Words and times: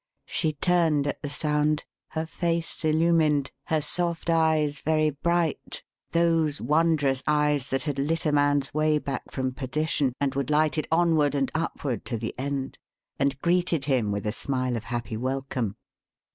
She 0.25 0.53
turned 0.53 1.05
at 1.05 1.21
the 1.21 1.29
sound, 1.29 1.83
her 2.17 2.25
face 2.25 2.83
illumined, 2.83 3.51
her 3.65 3.81
soft 3.81 4.31
eyes 4.31 4.81
very 4.81 5.11
bright 5.11 5.83
those 6.11 6.59
wondrous 6.59 7.21
eyes 7.27 7.69
that 7.69 7.83
had 7.83 7.99
lit 7.99 8.25
a 8.25 8.31
man's 8.31 8.73
way 8.73 8.97
back 8.97 9.29
from 9.29 9.51
perdition 9.51 10.13
and 10.19 10.33
would 10.33 10.49
light 10.49 10.75
it 10.79 10.87
onward 10.91 11.35
and 11.35 11.51
upward 11.53 12.03
to 12.05 12.17
the 12.17 12.33
end 12.39 12.79
and 13.19 13.39
greeted 13.43 13.85
him 13.85 14.11
with 14.11 14.25
a 14.25 14.31
smile 14.31 14.75
of 14.75 14.85
happy 14.85 15.17
welcome. 15.17 15.75